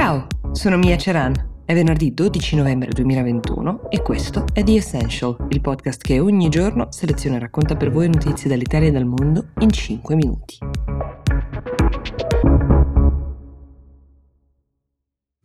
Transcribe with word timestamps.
Ciao, 0.00 0.26
sono 0.52 0.78
Mia 0.78 0.96
Ceran. 0.96 1.34
È 1.62 1.74
venerdì 1.74 2.14
12 2.14 2.56
novembre 2.56 2.88
2021 2.90 3.90
e 3.90 4.00
questo 4.00 4.46
è 4.54 4.64
The 4.64 4.76
Essential, 4.76 5.36
il 5.50 5.60
podcast 5.60 6.00
che 6.00 6.18
ogni 6.20 6.48
giorno 6.48 6.86
seleziona 6.90 7.36
e 7.36 7.40
racconta 7.40 7.76
per 7.76 7.90
voi 7.90 8.08
notizie 8.08 8.48
dall'Italia 8.48 8.88
e 8.88 8.92
dal 8.92 9.04
mondo 9.04 9.48
in 9.58 9.68
5 9.68 10.14
minuti. 10.14 10.56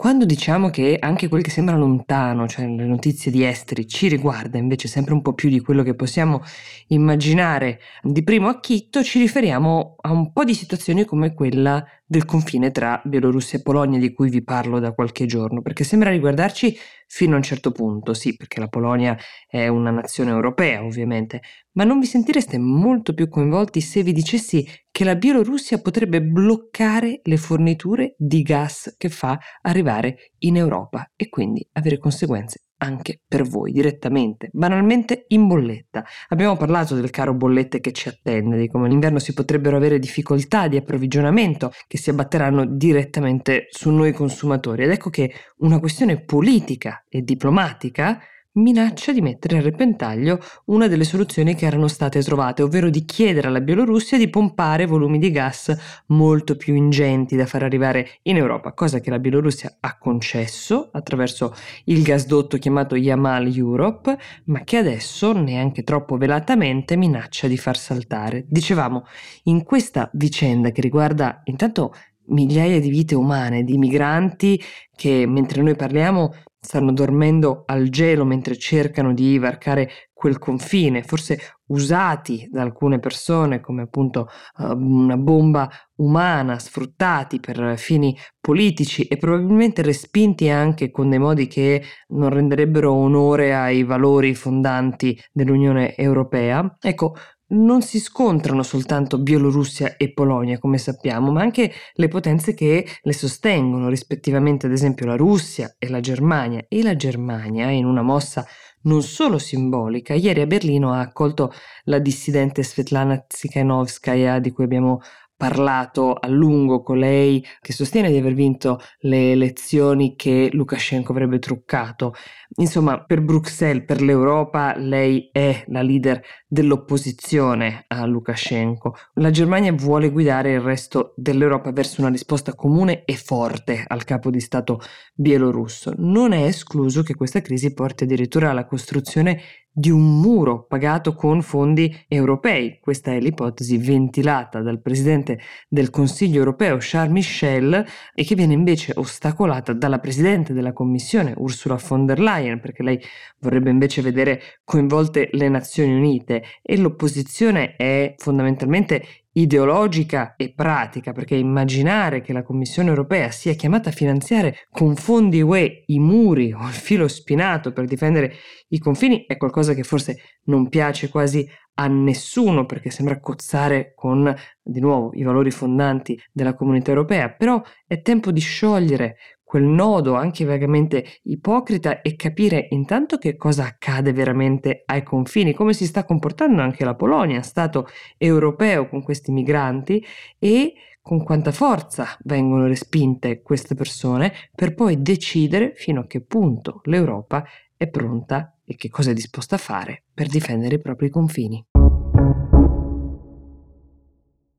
Quando 0.06 0.26
diciamo 0.26 0.70
che 0.70 0.98
anche 1.00 1.28
quel 1.28 1.42
che 1.42 1.50
sembra 1.50 1.76
lontano, 1.76 2.48
cioè 2.48 2.68
le 2.68 2.86
notizie 2.86 3.32
di 3.32 3.44
esteri, 3.44 3.88
ci 3.88 4.08
riguarda 4.08 4.60
invece 4.60 4.88
sempre 4.88 5.16
un 5.16 5.24
po' 5.24 5.34
più 5.34 5.50
di 5.50 5.62
quello 5.62 5.82
che 5.82 5.96
possiamo 5.96 6.44
immaginare 6.90 7.80
di 8.04 8.24
primo 8.24 8.48
acchitto, 8.48 9.02
ci 9.02 9.18
riferiamo 9.18 9.96
a 10.00 10.12
un 10.12 10.32
po' 10.32 10.44
di 10.44 10.54
situazioni 10.54 11.06
come 11.06 11.34
quella 11.34 11.84
del 12.06 12.24
confine 12.24 12.70
tra 12.70 13.02
Bielorussia 13.04 13.58
e 13.58 13.64
Polonia 13.64 13.98
di 13.98 14.14
cui 14.14 14.30
vi 14.30 14.44
parlo 14.44 14.78
da 14.78 14.92
qualche 14.92 15.26
giorno, 15.26 15.64
perché 15.64 15.84
sembra 15.84 16.12
riguardarci 16.12 16.78
fino 17.08 17.34
a 17.34 17.38
un 17.38 17.44
certo 17.44 17.72
punto, 17.72 18.14
sì, 18.14 18.36
perché 18.36 18.60
la 18.60 18.68
Polonia 18.68 19.18
è 19.48 19.68
una 19.70 19.90
nazione 19.90 20.30
europea 20.30 20.84
ovviamente, 20.84 21.42
ma 21.76 21.84
non 21.84 22.00
vi 22.00 22.06
sentireste 22.06 22.58
molto 22.58 23.14
più 23.14 23.30
coinvolti 23.30 23.82
se 23.82 24.04
vi 24.04 24.12
dicessi 24.12 24.68
che 24.92 25.04
la 25.04 25.16
Bielorussia 25.16 25.80
potrebbe 25.80 26.22
bloccare 26.22 27.22
le 27.24 27.38
forniture 27.38 28.16
di 28.18 28.42
gas 28.42 28.96
che 28.98 29.10
fa 29.10 29.38
arrivare 29.62 30.32
in 30.40 30.58
Europa 30.58 31.12
e 31.16 31.30
quindi 31.30 31.68
avere 31.74 31.98
conseguenze 31.98 32.62
anche 32.78 33.22
per 33.28 33.44
voi 33.44 33.72
direttamente, 33.72 34.50
banalmente 34.52 35.26
in 35.30 35.48
bolletta. 35.48 36.04
Abbiamo 36.30 36.58
parlato 36.58 36.96
del 36.96 37.10
caro 37.10 37.34
bollette 37.34 37.80
che 37.80 37.92
ci 37.92 38.10
attende, 38.10 38.58
di 38.58 38.68
come 38.68 38.90
l'inverno 38.90 39.20
si 39.20 39.34
potrebbero 39.34 39.78
avere 39.78 39.98
difficoltà 39.98 40.68
di 40.68 40.78
approvvigionamento 40.78 41.72
che 41.88 41.98
si 41.98 42.10
abbatteranno 42.10 42.66
direttamente 42.66 43.68
su 43.70 43.90
noi 43.92 44.12
consumatori 44.12 44.84
ed 44.84 44.92
ecco 44.92 45.10
che 45.10 45.34
una 45.58 45.80
questione 45.80 46.24
politica 46.24 47.04
e 47.08 47.22
diplomatica 47.22 48.20
minaccia 48.56 49.12
di 49.12 49.22
mettere 49.22 49.58
a 49.58 49.62
repentaglio 49.62 50.40
una 50.66 50.88
delle 50.88 51.04
soluzioni 51.04 51.56
che 51.56 51.66
erano 51.66 51.88
state 51.88 52.22
trovate, 52.22 52.62
ovvero 52.64 52.90
di 52.90 53.06
chiedere 53.06 53.48
alla 53.48 53.62
Bielorussia 53.62 54.18
di 54.18 54.30
pompare 54.30 54.86
volumi 54.86 55.20
di 55.20 55.32
gas 55.32 55.76
molto 56.08 56.56
più 56.56 56.76
ingenti 56.76 57.36
da 57.36 57.46
far 57.46 57.64
arrivare 57.64 58.20
in 58.24 58.38
Europa, 58.38 58.74
cosa 58.74 59.00
che 59.00 59.10
la 59.10 59.20
Bielorussia 59.20 59.78
ha 59.80 59.98
concesso 59.98 60.90
attraverso 60.92 61.54
il 61.86 62.02
gasdotto 62.02 62.58
chiamato 62.58 62.96
Yamal 62.96 63.54
Europe, 63.56 64.18
ma 64.46 64.64
che 64.64 64.78
adesso, 64.78 65.34
neanche 65.34 65.84
troppo 65.84 66.18
velatamente, 66.18 66.96
minaccia 66.96 67.48
di 67.48 67.58
far 67.58 67.78
saltare. 67.78 68.46
Dicevamo, 68.48 69.04
in 69.44 69.64
questa 69.64 70.10
vicenda 70.14 70.72
che 70.72 70.82
riguarda 70.82 71.42
intanto 71.46 71.94
migliaia 72.28 72.80
di 72.80 72.90
vite 72.90 73.16
umane, 73.16 73.64
di 73.64 73.78
migranti 73.78 74.60
che 74.96 75.26
mentre 75.28 75.62
noi 75.62 75.76
parliamo 75.76 76.34
stanno 76.66 76.92
dormendo 76.92 77.64
al 77.68 77.90
gelo 77.90 78.26
mentre 78.26 78.58
cercano 78.58 79.14
di 79.14 79.38
varcare 79.38 80.10
quel 80.12 80.40
confine, 80.40 81.04
forse 81.04 81.38
usati 81.68 82.48
da 82.52 82.64
alcune 82.64 83.00
persone 83.00 83.60
come 83.60 83.84
appunto 83.84 84.30
uh, 84.58 84.72
una 84.72 85.18
bomba 85.18 85.70
umana, 85.98 86.58
sfruttati 86.58 87.40
per 87.40 87.78
fini 87.78 88.18
politici 88.40 89.04
e 89.04 89.18
probabilmente 89.18 89.84
respinti 89.84 90.50
anche 90.50 90.90
con 90.90 91.10
dei 91.10 91.20
modi 91.20 91.48
che 91.48 91.84
non 92.08 92.30
renderebbero 92.30 92.92
onore 92.92 93.54
ai 93.54 93.84
valori 93.84 94.34
fondanti 94.34 95.16
dell'Unione 95.32 95.96
Europea. 95.96 96.76
Ecco, 96.82 97.14
non 97.48 97.82
si 97.82 98.00
scontrano 98.00 98.64
soltanto 98.64 99.20
Bielorussia 99.20 99.98
e 99.98 100.14
Polonia, 100.14 100.58
come 100.58 100.78
sappiamo, 100.78 101.32
ma 101.32 101.42
anche 101.42 101.72
le 101.94 102.08
potenze 102.08 102.54
che 102.54 102.88
le 103.02 103.14
sostengono, 103.14 103.90
rispettivamente 103.90 104.66
ad 104.66 104.72
esempio 104.72 105.06
la 105.06 105.16
Russia 105.16 105.76
e 105.78 105.90
la 105.90 106.00
Germania. 106.00 106.66
E 106.68 106.82
la 106.82 106.96
Germania, 106.96 107.70
in 107.70 107.86
una 107.86 108.02
mossa 108.02 108.46
non 108.84 109.02
solo 109.02 109.38
simbolica, 109.38 110.14
ieri 110.14 110.42
a 110.42 110.46
Berlino 110.46 110.94
ha 110.94 111.00
accolto 111.00 111.52
la 111.86 112.00
dissidente 112.00 112.64
Svetlana 112.64 113.26
Tsikhanovskaya, 113.28 114.40
di 114.40 114.52
cui 114.52 114.64
abbiamo 114.64 115.02
parlato 115.38 116.14
a 116.14 116.28
lungo 116.28 116.82
con 116.82 116.98
lei, 116.98 117.46
che 117.62 117.74
sostiene 117.74 118.10
di 118.10 118.18
aver 118.18 118.34
vinto 118.34 118.80
le 119.00 119.32
elezioni 119.32 120.16
che 120.16 120.50
Lukashenko 120.52 121.12
avrebbe 121.12 121.40
truccato. 121.40 122.14
Insomma, 122.58 123.04
per 123.04 123.22
Bruxelles, 123.22 123.86
per 123.86 124.02
l'Europa, 124.02 124.78
lei 124.78 125.30
è 125.32 125.64
la 125.68 125.82
leader 125.82 126.22
dell'opposizione 126.48 127.84
a 127.88 128.06
Lukashenko. 128.06 128.96
La 129.16 129.30
Germania 129.30 129.74
vuole 129.74 130.10
guidare 130.10 130.54
il 130.54 130.62
resto 130.62 131.14
dell'Europa 131.18 131.72
verso 131.72 132.02
una 132.02 132.10
risposta 132.10 132.56
comune 132.56 133.04
e 133.04 133.16
forte 133.16 133.84
al 133.86 134.06
capo 134.06 134.30
di 134.30 134.40
Stato 134.40 134.80
bielorusso. 135.14 135.94
Non 135.98 136.32
è 136.32 136.44
escluso 136.44 137.04
che 137.04 137.16
questa 137.16 137.42
crisi 137.42 137.74
porti 137.74 138.06
addirittura 138.06 138.52
alla 138.52 138.66
costruzione 138.66 139.42
di 139.78 139.90
un 139.90 140.22
muro 140.22 140.64
pagato 140.64 141.14
con 141.14 141.42
fondi 141.42 141.94
europei. 142.08 142.80
Questa 142.80 143.12
è 143.12 143.20
l'ipotesi 143.20 143.78
ventilata 143.78 144.62
dal 144.62 144.82
presidente 144.82 145.38
del 145.68 145.90
Consiglio 145.90 146.38
europeo 146.38 146.78
Charles 146.80 147.12
Michel 147.12 147.86
e 148.14 148.24
che 148.24 148.36
viene 148.36 148.54
invece 148.54 148.94
ostacolata 148.96 149.74
dalla 149.74 150.00
presidente 150.00 150.54
della 150.54 150.72
Commissione 150.72 151.34
Ursula 151.36 151.78
von 151.86 152.06
der 152.06 152.20
Leyen 152.20 152.62
perché 152.62 152.84
lei 152.84 153.02
vorrebbe 153.40 153.70
invece 153.70 154.02
vedere 154.02 154.62
coinvolte 154.64 155.28
le 155.34 155.50
Nazioni 155.50 155.94
Unite 155.94 156.44
e 156.62 156.78
l'opposizione 156.78 157.76
è 157.76 158.16
fondamentalmente 158.18 159.25
ideologica 159.38 160.36
e 160.38 160.54
pratica, 160.54 161.12
perché 161.12 161.36
immaginare 161.36 162.22
che 162.22 162.32
la 162.32 162.44
Commissione 162.44 162.90
europea 162.90 163.32
sia 163.32 163.54
chiamata 163.54 163.90
a 163.90 163.94
finanziare 163.94 164.68
con 164.72 164.96
fondi 164.96 165.42
UE 165.42 165.84
i 165.88 166.00
muri 166.00 166.54
o 166.54 166.66
il 166.68 166.74
filo 166.74 167.08
spinato 167.08 167.74
per 167.74 167.86
difendere 167.86 168.34
i 168.70 168.80
confini 168.80 169.26
è 169.28 169.36
qualcosa 169.36 169.74
che 169.74 169.84
forse 169.84 170.18
non 170.46 170.70
piace 170.70 171.10
quasi 171.10 171.48
a 171.78 171.88
nessuno 171.88 172.66
perché 172.66 172.90
sembra 172.90 173.20
cozzare 173.20 173.94
con 173.94 174.34
di 174.62 174.80
nuovo 174.80 175.12
i 175.14 175.24
valori 175.24 175.52
fondanti 175.52 176.18
della 176.32 176.56
comunità 176.56 176.92
europea, 176.92 177.30
però 177.30 177.62
è 177.86 178.02
tempo 178.02 178.32
di 178.32 178.40
sciogliere 178.40 179.18
quel 179.56 179.64
nodo 179.64 180.16
anche 180.16 180.44
vagamente 180.44 181.06
ipocrita 181.24 182.02
e 182.02 182.18
capire 182.18 182.68
intanto 182.72 183.18
che 183.18 183.38
cosa 183.38 183.64
accade 183.64 184.12
veramente 184.12 184.84
ai 184.86 185.02
confini, 185.02 185.54
come 185.54 185.72
si 185.72 185.86
sta 185.86 186.04
comportando 186.04 186.62
anche 186.62 186.84
la 186.84 186.94
Polonia, 186.94 187.42
stato 187.42 187.88
europeo 188.18 188.90
con 188.90 189.02
questi 189.02 189.32
migranti 189.32 190.04
e 190.40 190.74
con 191.02 191.24
quanta 191.24 191.54
forza 191.54 192.18
vengono 192.24 192.68
respinte 192.68 193.42
queste 193.42 193.76
persone 193.76 194.34
per 194.54 194.74
poi 194.74 195.02
decidere 195.02 195.72
fino 195.74 196.02
a 196.02 196.06
che 196.06 196.20
punto 196.20 196.82
l'Europa 196.84 197.46
è 197.78 197.88
pronta 197.88 198.58
e 198.66 198.76
che 198.76 198.90
cosa 198.90 199.12
è 199.12 199.14
disposta 199.14 199.56
a 199.56 199.60
fare 199.60 200.04
per 200.14 200.28
difendere 200.28 200.76
i 200.76 200.82
propri 200.82 201.10
confini. 201.10 201.66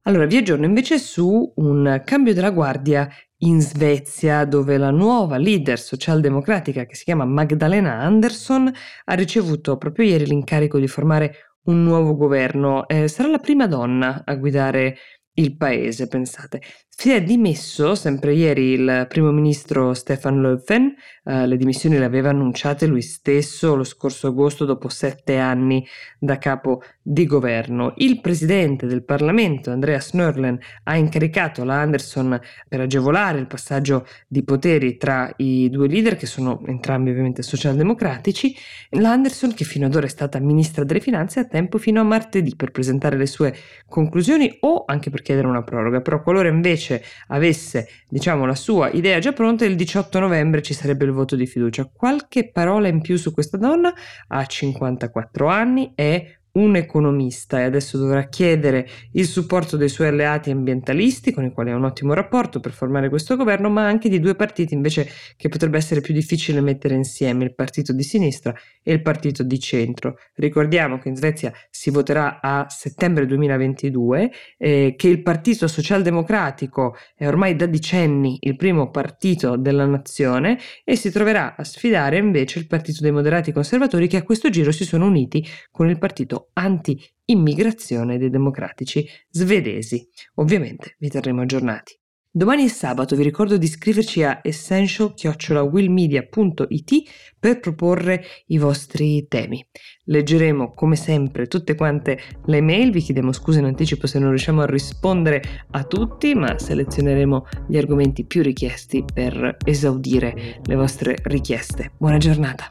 Allora, 0.06 0.26
vi 0.26 0.36
aggiorno 0.36 0.66
invece 0.66 0.98
su 0.98 1.52
un 1.56 2.00
cambio 2.04 2.32
della 2.32 2.52
guardia 2.52 3.08
in 3.38 3.60
Svezia, 3.60 4.44
dove 4.44 4.78
la 4.78 4.90
nuova 4.90 5.36
leader 5.36 5.78
socialdemocratica 5.78 6.84
che 6.86 6.94
si 6.94 7.04
chiama 7.04 7.24
Magdalena 7.24 7.98
Andersson 8.00 8.72
ha 9.04 9.14
ricevuto 9.14 9.76
proprio 9.76 10.06
ieri 10.06 10.26
l'incarico 10.26 10.78
di 10.78 10.88
formare 10.88 11.34
un 11.64 11.82
nuovo 11.82 12.16
governo. 12.16 12.86
Eh, 12.88 13.08
sarà 13.08 13.28
la 13.28 13.38
prima 13.38 13.66
donna 13.66 14.22
a 14.24 14.34
guidare 14.36 14.96
il 15.34 15.56
paese, 15.56 16.08
pensate. 16.08 16.62
Si 16.98 17.10
è 17.10 17.22
dimesso 17.22 17.94
sempre 17.94 18.32
ieri 18.32 18.70
il 18.70 19.04
primo 19.06 19.30
ministro 19.30 19.92
Stefan 19.92 20.40
Löfven, 20.40 20.94
eh, 21.24 21.46
le 21.46 21.58
dimissioni 21.58 21.98
le 21.98 22.06
aveva 22.06 22.30
annunciate 22.30 22.86
lui 22.86 23.02
stesso 23.02 23.74
lo 23.74 23.84
scorso 23.84 24.28
agosto 24.28 24.64
dopo 24.64 24.88
sette 24.88 25.36
anni 25.36 25.86
da 26.18 26.38
capo 26.38 26.82
di 27.02 27.26
governo. 27.26 27.92
Il 27.98 28.22
presidente 28.22 28.86
del 28.86 29.04
Parlamento, 29.04 29.70
Andreas 29.70 30.14
Nörlen, 30.14 30.58
ha 30.84 30.96
incaricato 30.96 31.64
la 31.64 31.80
Anderson 31.80 32.40
per 32.66 32.80
agevolare 32.80 33.40
il 33.40 33.46
passaggio 33.46 34.06
di 34.26 34.42
poteri 34.42 34.96
tra 34.96 35.30
i 35.36 35.68
due 35.68 35.88
leader, 35.88 36.16
che 36.16 36.26
sono 36.26 36.62
entrambi 36.64 37.10
ovviamente 37.10 37.42
socialdemocratici. 37.42 38.56
La 38.92 39.10
Anderson, 39.10 39.52
che 39.52 39.64
fino 39.64 39.84
ad 39.84 39.94
ora 39.94 40.06
è 40.06 40.08
stata 40.08 40.40
ministra 40.40 40.82
delle 40.82 41.00
finanze, 41.00 41.40
ha 41.40 41.44
tempo 41.44 41.76
fino 41.76 42.00
a 42.00 42.04
martedì 42.04 42.56
per 42.56 42.70
presentare 42.70 43.18
le 43.18 43.26
sue 43.26 43.54
conclusioni 43.86 44.56
o 44.60 44.84
anche 44.86 45.10
per 45.10 45.20
chiedere 45.20 45.46
una 45.46 45.62
proroga, 45.62 46.00
però 46.00 46.22
qualora 46.22 46.48
invece 46.48 46.85
invece 46.86 47.04
avesse, 47.28 47.88
diciamo, 48.08 48.46
la 48.46 48.54
sua 48.54 48.88
idea 48.90 49.18
già 49.18 49.32
pronta, 49.32 49.64
il 49.64 49.74
18 49.76 50.20
novembre 50.20 50.62
ci 50.62 50.74
sarebbe 50.74 51.04
il 51.04 51.10
voto 51.10 51.34
di 51.34 51.46
fiducia. 51.46 51.90
Qualche 51.92 52.50
parola 52.50 52.88
in 52.88 53.00
più 53.00 53.16
su 53.16 53.32
questa 53.32 53.56
donna, 53.56 53.92
ha 54.28 54.46
54 54.46 55.48
anni, 55.48 55.92
è 55.94 56.38
un 56.56 56.76
economista 56.76 57.60
e 57.60 57.64
adesso 57.64 57.98
dovrà 57.98 58.28
chiedere 58.28 58.88
il 59.12 59.26
supporto 59.26 59.76
dei 59.76 59.88
suoi 59.88 60.08
alleati 60.08 60.50
ambientalisti, 60.50 61.32
con 61.32 61.44
i 61.44 61.52
quali 61.52 61.70
ha 61.70 61.76
un 61.76 61.84
ottimo 61.84 62.12
rapporto 62.12 62.60
per 62.60 62.72
formare 62.72 63.08
questo 63.08 63.36
governo, 63.36 63.68
ma 63.70 63.86
anche 63.86 64.08
di 64.08 64.20
due 64.20 64.34
partiti 64.34 64.74
invece 64.74 65.08
che 65.36 65.48
potrebbe 65.48 65.76
essere 65.76 66.00
più 66.00 66.14
difficile 66.14 66.60
mettere 66.60 66.94
insieme, 66.94 67.44
il 67.44 67.54
partito 67.54 67.92
di 67.92 68.02
sinistra 68.02 68.54
e 68.82 68.92
il 68.92 69.02
partito 69.02 69.42
di 69.42 69.58
centro. 69.58 70.16
Ricordiamo 70.34 70.98
che 70.98 71.08
in 71.08 71.16
Svezia 71.16 71.52
si 71.70 71.90
voterà 71.90 72.40
a 72.40 72.66
settembre 72.68 73.26
2022, 73.26 74.32
eh, 74.58 74.94
che 74.96 75.08
il 75.08 75.22
partito 75.22 75.68
socialdemocratico 75.68 76.96
è 77.14 77.26
ormai 77.26 77.54
da 77.54 77.66
decenni 77.66 78.38
il 78.40 78.56
primo 78.56 78.90
partito 78.90 79.56
della 79.56 79.86
nazione 79.86 80.58
e 80.84 80.96
si 80.96 81.10
troverà 81.10 81.54
a 81.56 81.64
sfidare 81.64 82.16
invece 82.16 82.58
il 82.58 82.66
partito 82.66 83.02
dei 83.02 83.12
moderati 83.12 83.52
conservatori 83.52 84.08
che 84.08 84.16
a 84.16 84.22
questo 84.22 84.48
giro 84.48 84.72
si 84.72 84.84
sono 84.84 85.06
uniti 85.06 85.46
con 85.70 85.88
il 85.88 85.98
partito 85.98 86.45
anti-immigrazione 86.52 88.18
dei 88.18 88.30
democratici 88.30 89.06
svedesi. 89.30 90.06
Ovviamente 90.34 90.96
vi 90.98 91.08
terremo 91.08 91.42
aggiornati. 91.42 91.98
Domani 92.36 92.64
è 92.64 92.68
sabato, 92.68 93.16
vi 93.16 93.22
ricordo 93.22 93.56
di 93.56 93.64
iscriverci 93.64 94.22
a 94.22 94.40
essential-willmedia.it 94.42 97.02
per 97.40 97.60
proporre 97.60 98.22
i 98.48 98.58
vostri 98.58 99.26
temi. 99.26 99.66
Leggeremo 100.04 100.74
come 100.74 100.96
sempre 100.96 101.46
tutte 101.46 101.74
quante 101.74 102.18
le 102.44 102.60
mail, 102.60 102.90
vi 102.90 103.00
chiediamo 103.00 103.32
scusa 103.32 103.60
in 103.60 103.64
anticipo 103.64 104.06
se 104.06 104.18
non 104.18 104.28
riusciamo 104.28 104.60
a 104.60 104.66
rispondere 104.66 105.64
a 105.70 105.84
tutti, 105.84 106.34
ma 106.34 106.58
selezioneremo 106.58 107.46
gli 107.68 107.78
argomenti 107.78 108.26
più 108.26 108.42
richiesti 108.42 109.02
per 109.10 109.56
esaudire 109.64 110.60
le 110.62 110.74
vostre 110.74 111.16
richieste. 111.22 111.92
Buona 111.96 112.18
giornata! 112.18 112.68